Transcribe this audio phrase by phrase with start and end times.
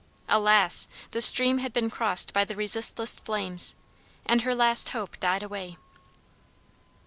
[0.27, 0.87] Alas!
[1.11, 3.75] the stream had been crossed by the resistless flames,
[4.25, 5.77] and her last hope died away.